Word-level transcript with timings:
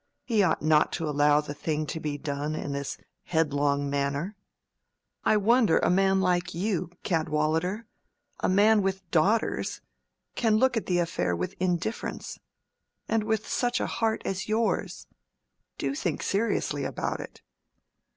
He 0.25 0.41
ought 0.41 0.63
not 0.63 0.91
to 0.93 1.07
allow 1.07 1.41
the 1.41 1.53
thing 1.53 1.85
to 1.85 1.99
be 1.99 2.17
done 2.17 2.55
in 2.55 2.71
this 2.71 2.97
headlong 3.25 3.87
manner. 3.87 4.35
I 5.23 5.37
wonder 5.37 5.77
a 5.77 5.91
man 5.91 6.19
like 6.21 6.55
you, 6.55 6.89
Cadwallader—a 7.03 8.49
man 8.49 8.81
with 8.81 9.07
daughters, 9.11 9.79
can 10.33 10.57
look 10.57 10.75
at 10.75 10.87
the 10.87 10.97
affair 10.97 11.35
with 11.35 11.53
indifference: 11.59 12.39
and 13.07 13.23
with 13.23 13.47
such 13.47 13.79
a 13.79 13.85
heart 13.85 14.23
as 14.25 14.49
yours! 14.49 15.05
Do 15.77 15.93
think 15.93 16.23
seriously 16.23 16.83
about 16.83 17.19
it." 17.19 17.43